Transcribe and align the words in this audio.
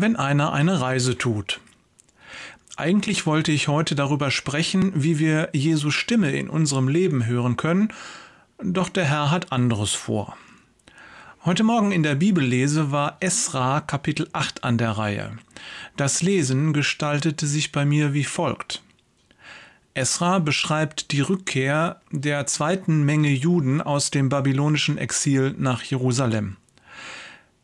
wenn 0.00 0.16
einer 0.16 0.52
eine 0.52 0.80
Reise 0.80 1.16
tut. 1.16 1.60
Eigentlich 2.76 3.26
wollte 3.26 3.52
ich 3.52 3.68
heute 3.68 3.94
darüber 3.94 4.30
sprechen, 4.30 4.92
wie 4.94 5.18
wir 5.18 5.50
Jesu 5.52 5.90
Stimme 5.90 6.32
in 6.32 6.48
unserem 6.48 6.88
Leben 6.88 7.26
hören 7.26 7.56
können, 7.56 7.92
doch 8.62 8.88
der 8.88 9.04
Herr 9.04 9.30
hat 9.30 9.52
anderes 9.52 9.92
vor. 9.92 10.36
Heute 11.44 11.64
Morgen 11.64 11.90
in 11.90 12.02
der 12.02 12.16
Bibellese 12.16 12.92
war 12.92 13.16
Esra 13.20 13.80
Kapitel 13.80 14.28
8 14.32 14.62
an 14.62 14.76
der 14.76 14.92
Reihe. 14.92 15.38
Das 15.96 16.20
Lesen 16.20 16.72
gestaltete 16.72 17.46
sich 17.46 17.72
bei 17.72 17.86
mir 17.86 18.12
wie 18.12 18.24
folgt. 18.24 18.82
Esra 19.94 20.38
beschreibt 20.38 21.12
die 21.12 21.20
Rückkehr 21.20 22.00
der 22.10 22.46
zweiten 22.46 23.04
Menge 23.04 23.30
Juden 23.30 23.80
aus 23.80 24.10
dem 24.10 24.28
babylonischen 24.28 24.98
Exil 24.98 25.54
nach 25.58 25.82
Jerusalem. 25.82 26.56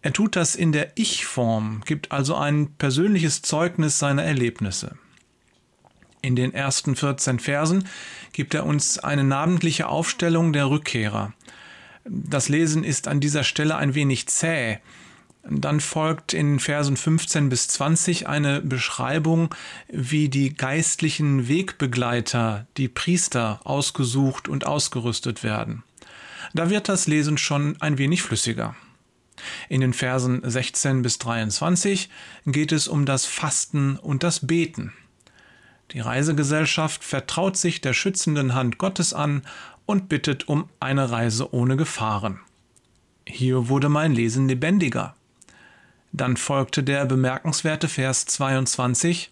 Er 0.06 0.12
tut 0.12 0.36
das 0.36 0.54
in 0.54 0.70
der 0.70 0.92
Ich-Form, 0.94 1.82
gibt 1.84 2.12
also 2.12 2.36
ein 2.36 2.68
persönliches 2.78 3.42
Zeugnis 3.42 3.98
seiner 3.98 4.22
Erlebnisse. 4.22 4.96
In 6.22 6.36
den 6.36 6.54
ersten 6.54 6.94
14 6.94 7.40
Versen 7.40 7.88
gibt 8.32 8.54
er 8.54 8.66
uns 8.66 9.00
eine 9.00 9.24
namentliche 9.24 9.88
Aufstellung 9.88 10.52
der 10.52 10.70
Rückkehrer. 10.70 11.32
Das 12.04 12.48
Lesen 12.48 12.84
ist 12.84 13.08
an 13.08 13.18
dieser 13.18 13.42
Stelle 13.42 13.78
ein 13.78 13.96
wenig 13.96 14.28
zäh. 14.28 14.78
Dann 15.42 15.80
folgt 15.80 16.34
in 16.34 16.60
Versen 16.60 16.96
15 16.96 17.48
bis 17.48 17.66
20 17.66 18.28
eine 18.28 18.60
Beschreibung, 18.60 19.52
wie 19.88 20.28
die 20.28 20.54
geistlichen 20.54 21.48
Wegbegleiter, 21.48 22.68
die 22.76 22.86
Priester, 22.86 23.58
ausgesucht 23.64 24.46
und 24.46 24.68
ausgerüstet 24.68 25.42
werden. 25.42 25.82
Da 26.54 26.70
wird 26.70 26.88
das 26.88 27.08
Lesen 27.08 27.38
schon 27.38 27.76
ein 27.80 27.98
wenig 27.98 28.22
flüssiger. 28.22 28.76
In 29.68 29.80
den 29.80 29.92
Versen 29.92 30.40
16 30.42 31.02
bis 31.02 31.18
23 31.18 32.08
geht 32.46 32.72
es 32.72 32.88
um 32.88 33.06
das 33.06 33.26
Fasten 33.26 33.96
und 33.96 34.22
das 34.22 34.46
Beten. 34.46 34.92
Die 35.92 36.00
Reisegesellschaft 36.00 37.04
vertraut 37.04 37.56
sich 37.56 37.80
der 37.80 37.92
schützenden 37.92 38.54
Hand 38.54 38.78
Gottes 38.78 39.14
an 39.14 39.42
und 39.86 40.08
bittet 40.08 40.48
um 40.48 40.68
eine 40.80 41.10
Reise 41.10 41.54
ohne 41.54 41.76
Gefahren. 41.76 42.40
Hier 43.26 43.68
wurde 43.68 43.88
mein 43.88 44.12
Lesen 44.12 44.48
lebendiger. 44.48 45.14
Dann 46.12 46.36
folgte 46.36 46.82
der 46.82 47.04
bemerkenswerte 47.04 47.88
Vers 47.88 48.26
22, 48.26 49.30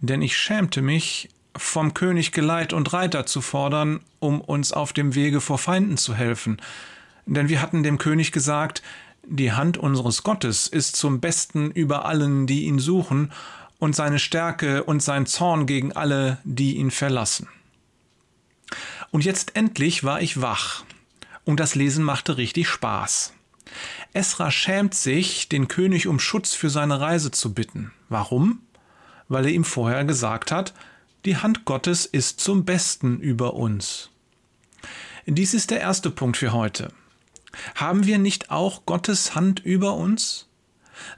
denn 0.00 0.22
ich 0.22 0.36
schämte 0.36 0.82
mich, 0.82 1.28
vom 1.56 1.94
König 1.94 2.32
Geleit 2.32 2.72
und 2.72 2.92
Reiter 2.92 3.26
zu 3.26 3.40
fordern, 3.40 4.00
um 4.18 4.40
uns 4.40 4.72
auf 4.72 4.92
dem 4.92 5.14
Wege 5.14 5.40
vor 5.40 5.58
Feinden 5.58 5.96
zu 5.96 6.14
helfen, 6.14 6.60
denn 7.26 7.48
wir 7.48 7.62
hatten 7.62 7.82
dem 7.82 7.98
König 7.98 8.32
gesagt, 8.32 8.82
die 9.26 9.52
Hand 9.52 9.76
unseres 9.78 10.22
Gottes 10.22 10.66
ist 10.66 10.96
zum 10.96 11.20
Besten 11.20 11.70
über 11.70 12.04
allen, 12.04 12.46
die 12.46 12.64
ihn 12.64 12.78
suchen, 12.78 13.32
und 13.78 13.96
seine 13.96 14.18
Stärke 14.18 14.84
und 14.84 15.02
sein 15.02 15.26
Zorn 15.26 15.66
gegen 15.66 15.92
alle, 15.92 16.38
die 16.44 16.76
ihn 16.76 16.90
verlassen. 16.90 17.48
Und 19.10 19.24
jetzt 19.24 19.56
endlich 19.56 20.04
war 20.04 20.20
ich 20.20 20.40
wach, 20.40 20.84
und 21.44 21.58
das 21.60 21.74
Lesen 21.74 22.04
machte 22.04 22.36
richtig 22.36 22.68
Spaß. 22.68 23.32
Esra 24.12 24.50
schämt 24.50 24.94
sich, 24.94 25.48
den 25.48 25.68
König 25.68 26.06
um 26.06 26.18
Schutz 26.18 26.54
für 26.54 26.70
seine 26.70 27.00
Reise 27.00 27.30
zu 27.30 27.54
bitten. 27.54 27.92
Warum? 28.08 28.60
Weil 29.28 29.46
er 29.46 29.52
ihm 29.52 29.64
vorher 29.64 30.04
gesagt 30.04 30.52
hat, 30.52 30.74
die 31.24 31.36
Hand 31.36 31.64
Gottes 31.64 32.06
ist 32.06 32.40
zum 32.40 32.64
Besten 32.64 33.20
über 33.20 33.54
uns. 33.54 34.10
Dies 35.26 35.54
ist 35.54 35.70
der 35.70 35.80
erste 35.80 36.10
Punkt 36.10 36.36
für 36.36 36.52
heute. 36.52 36.92
Haben 37.74 38.06
wir 38.06 38.18
nicht 38.18 38.50
auch 38.50 38.86
Gottes 38.86 39.34
Hand 39.34 39.60
über 39.60 39.94
uns? 39.94 40.48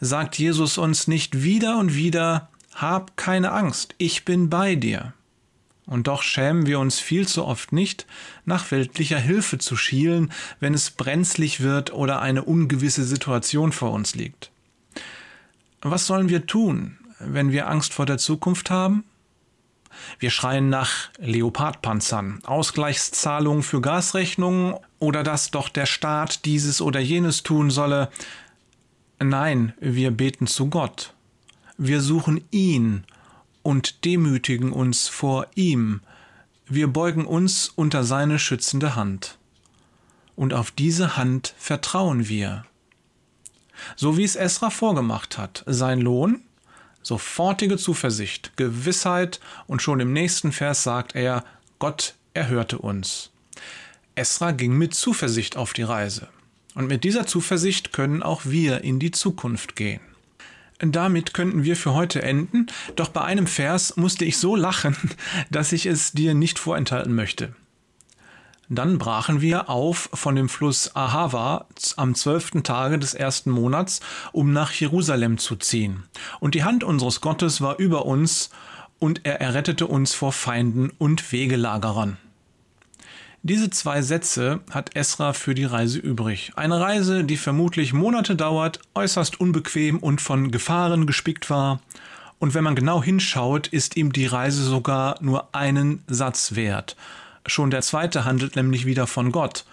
Sagt 0.00 0.38
Jesus 0.38 0.78
uns 0.78 1.08
nicht 1.08 1.42
wieder 1.42 1.78
und 1.78 1.94
wieder, 1.94 2.50
hab 2.74 3.16
keine 3.16 3.52
Angst, 3.52 3.94
ich 3.98 4.24
bin 4.24 4.48
bei 4.48 4.74
dir. 4.76 5.12
Und 5.86 6.06
doch 6.06 6.22
schämen 6.22 6.66
wir 6.66 6.78
uns 6.78 7.00
viel 7.00 7.26
zu 7.26 7.44
oft 7.44 7.72
nicht, 7.72 8.06
nach 8.44 8.70
weltlicher 8.70 9.18
Hilfe 9.18 9.58
zu 9.58 9.76
schielen, 9.76 10.32
wenn 10.60 10.74
es 10.74 10.90
brenzlig 10.90 11.60
wird 11.60 11.92
oder 11.92 12.22
eine 12.22 12.44
ungewisse 12.44 13.04
Situation 13.04 13.72
vor 13.72 13.90
uns 13.90 14.14
liegt. 14.14 14.50
Was 15.80 16.06
sollen 16.06 16.28
wir 16.28 16.46
tun, 16.46 16.98
wenn 17.18 17.50
wir 17.50 17.68
Angst 17.68 17.92
vor 17.92 18.06
der 18.06 18.18
Zukunft 18.18 18.70
haben? 18.70 19.04
Wir 20.18 20.30
schreien 20.30 20.68
nach 20.68 21.10
Leopardpanzern, 21.18 22.40
Ausgleichszahlungen 22.44 23.62
für 23.62 23.80
Gasrechnungen 23.80 24.74
oder 24.98 25.22
dass 25.22 25.50
doch 25.50 25.68
der 25.68 25.86
Staat 25.86 26.44
dieses 26.44 26.80
oder 26.80 27.00
jenes 27.00 27.42
tun 27.42 27.70
solle. 27.70 28.10
Nein, 29.18 29.74
wir 29.80 30.10
beten 30.10 30.46
zu 30.46 30.68
Gott. 30.68 31.14
Wir 31.78 32.00
suchen 32.00 32.44
ihn 32.50 33.04
und 33.62 34.04
demütigen 34.04 34.72
uns 34.72 35.08
vor 35.08 35.46
ihm. 35.54 36.00
Wir 36.66 36.88
beugen 36.88 37.26
uns 37.26 37.68
unter 37.68 38.04
seine 38.04 38.38
schützende 38.38 38.94
Hand. 38.96 39.38
Und 40.36 40.54
auf 40.54 40.70
diese 40.70 41.16
Hand 41.16 41.54
vertrauen 41.58 42.28
wir. 42.28 42.64
So 43.96 44.16
wie 44.16 44.24
es 44.24 44.36
Esra 44.36 44.70
vorgemacht 44.70 45.38
hat, 45.38 45.64
sein 45.66 46.00
Lohn, 46.00 46.42
sofortige 47.02 47.76
Zuversicht, 47.76 48.52
Gewissheit 48.56 49.40
und 49.66 49.82
schon 49.82 50.00
im 50.00 50.12
nächsten 50.12 50.52
Vers 50.52 50.82
sagt 50.82 51.14
er, 51.14 51.44
Gott 51.78 52.14
erhörte 52.34 52.78
uns. 52.78 53.30
Esra 54.14 54.52
ging 54.52 54.76
mit 54.76 54.94
Zuversicht 54.94 55.56
auf 55.56 55.72
die 55.72 55.82
Reise. 55.82 56.28
Und 56.74 56.88
mit 56.88 57.04
dieser 57.04 57.26
Zuversicht 57.26 57.92
können 57.92 58.22
auch 58.22 58.42
wir 58.44 58.82
in 58.82 58.98
die 58.98 59.10
Zukunft 59.10 59.76
gehen. 59.76 60.00
Damit 60.78 61.32
könnten 61.32 61.62
wir 61.62 61.76
für 61.76 61.94
heute 61.94 62.22
enden, 62.22 62.66
doch 62.96 63.08
bei 63.08 63.22
einem 63.22 63.46
Vers 63.46 63.96
musste 63.96 64.24
ich 64.24 64.38
so 64.38 64.56
lachen, 64.56 64.96
dass 65.50 65.72
ich 65.72 65.86
es 65.86 66.12
dir 66.12 66.34
nicht 66.34 66.58
vorenthalten 66.58 67.14
möchte. 67.14 67.54
Dann 68.74 68.96
brachen 68.96 69.42
wir 69.42 69.68
auf 69.68 70.08
von 70.14 70.34
dem 70.34 70.48
Fluss 70.48 70.96
Ahava 70.96 71.66
am 71.96 72.14
zwölften 72.14 72.62
Tage 72.62 72.98
des 72.98 73.12
ersten 73.12 73.50
Monats, 73.50 74.00
um 74.32 74.54
nach 74.54 74.72
Jerusalem 74.72 75.36
zu 75.36 75.56
ziehen. 75.56 76.04
Und 76.40 76.54
die 76.54 76.64
Hand 76.64 76.82
unseres 76.82 77.20
Gottes 77.20 77.60
war 77.60 77.78
über 77.78 78.06
uns, 78.06 78.48
und 78.98 79.26
er 79.26 79.42
errettete 79.42 79.86
uns 79.86 80.14
vor 80.14 80.32
Feinden 80.32 80.90
und 80.96 81.32
Wegelagerern. 81.32 82.16
Diese 83.42 83.68
zwei 83.68 84.00
Sätze 84.00 84.60
hat 84.70 84.96
Esra 84.96 85.34
für 85.34 85.54
die 85.54 85.64
Reise 85.64 85.98
übrig. 85.98 86.52
Eine 86.56 86.80
Reise, 86.80 87.24
die 87.24 87.36
vermutlich 87.36 87.92
Monate 87.92 88.36
dauert, 88.36 88.80
äußerst 88.94 89.38
unbequem 89.38 89.98
und 89.98 90.22
von 90.22 90.50
Gefahren 90.50 91.06
gespickt 91.06 91.50
war. 91.50 91.82
Und 92.38 92.54
wenn 92.54 92.64
man 92.64 92.76
genau 92.76 93.02
hinschaut, 93.02 93.66
ist 93.66 93.98
ihm 93.98 94.14
die 94.14 94.26
Reise 94.26 94.62
sogar 94.62 95.16
nur 95.20 95.54
einen 95.54 96.02
Satz 96.06 96.54
wert. 96.54 96.96
Schon 97.46 97.70
der 97.70 97.82
zweite 97.82 98.24
handelt 98.24 98.56
nämlich 98.56 98.86
wieder 98.86 99.06
von 99.06 99.32
Gott. 99.32 99.64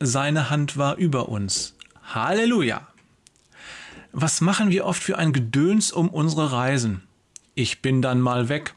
Seine 0.00 0.50
Hand 0.50 0.76
war 0.76 0.96
über 0.96 1.28
uns. 1.28 1.74
Halleluja! 2.14 2.86
Was 4.12 4.40
machen 4.40 4.70
wir 4.70 4.84
oft 4.84 5.02
für 5.02 5.18
ein 5.18 5.32
Gedöns 5.32 5.92
um 5.92 6.08
unsere 6.08 6.52
Reisen? 6.52 7.02
Ich 7.54 7.82
bin 7.82 8.02
dann 8.02 8.20
mal 8.20 8.48
weg. 8.48 8.74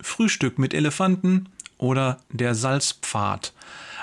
Frühstück 0.00 0.58
mit 0.58 0.74
Elefanten 0.74 1.48
oder 1.78 2.18
der 2.30 2.54
Salzpfad. 2.54 3.52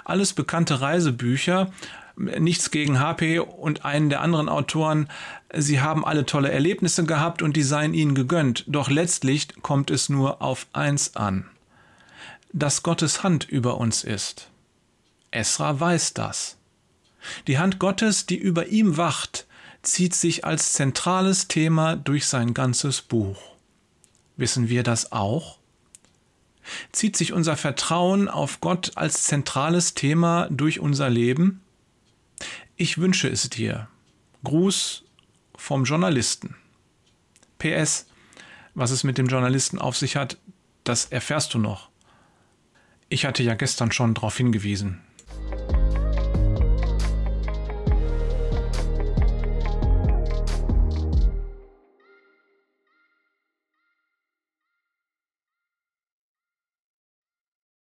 Alles 0.04 0.34
bekannte 0.34 0.82
Reisebücher, 0.82 1.72
nichts 2.16 2.72
gegen 2.72 3.00
HP 3.00 3.40
und 3.40 3.86
einen 3.86 4.10
der 4.10 4.22
anderen 4.22 4.50
Autoren. 4.50 5.08
Sie 5.54 5.82
haben 5.82 6.06
alle 6.06 6.26
tolle 6.26 6.52
Erlebnisse 6.52 7.06
gehabt 7.06 7.42
und 7.42 7.56
die 7.56 7.64
seien 7.64 7.94
ihnen 7.94 8.16
gegönnt. 8.16 8.66
Doch 8.68 8.90
letztlich 8.90 9.48
kommt 9.62 9.92
es 9.92 10.10
nur 10.10 10.42
auf 10.42 10.68
eins 10.74 11.16
an 11.16 11.46
dass 12.54 12.84
Gottes 12.84 13.24
Hand 13.24 13.48
über 13.48 13.78
uns 13.78 14.04
ist. 14.04 14.50
Esra 15.32 15.80
weiß 15.80 16.14
das. 16.14 16.58
Die 17.48 17.58
Hand 17.58 17.80
Gottes, 17.80 18.26
die 18.26 18.38
über 18.38 18.68
ihm 18.68 18.98
wacht, 18.98 19.48
zieht 19.82 20.14
sich 20.14 20.46
als 20.46 20.74
zentrales 20.74 21.48
Thema 21.48 21.96
durch 21.96 22.28
sein 22.28 22.54
ganzes 22.54 23.02
Buch. 23.02 23.42
Wissen 24.38 24.70
wir 24.70 24.84
das 24.84 25.12
auch? 25.12 25.60
Zieht 26.92 27.18
sich 27.18 27.34
unser 27.34 27.58
Vertrauen 27.58 28.28
auf 28.28 28.62
Gott 28.62 28.92
als 28.96 29.24
zentrales 29.24 29.94
Thema 29.94 30.48
durch 30.50 30.80
unser 30.80 31.10
Leben? 31.10 31.62
Ich 32.76 32.98
wünsche 32.98 33.28
es 33.28 33.50
dir. 33.50 33.88
Gruß 34.44 35.04
vom 35.56 35.84
Journalisten. 35.84 36.56
PS, 37.60 38.08
was 38.74 38.92
es 38.92 39.04
mit 39.04 39.18
dem 39.18 39.28
Journalisten 39.28 39.80
auf 39.80 39.96
sich 39.98 40.16
hat, 40.16 40.38
das 40.84 41.06
erfährst 41.06 41.54
du 41.54 41.60
noch. 41.60 41.91
Ich 43.14 43.26
hatte 43.26 43.44
ja 43.44 43.56
gestern 43.56 43.92
schon 43.92 44.14
darauf 44.14 44.38
hingewiesen. 44.38 45.00